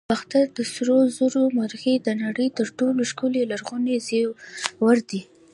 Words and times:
د 0.05 0.13
باختر 0.13 0.45
د 0.57 0.59
سرو 0.73 0.97
زرو 1.17 1.41
مرغۍ 1.57 1.95
د 2.01 2.09
نړۍ 2.23 2.47
تر 2.57 2.67
ټولو 2.79 3.01
ښکلي 3.11 3.41
لرغوني 3.51 3.97
زیور 4.07 4.97
دی 5.09 5.21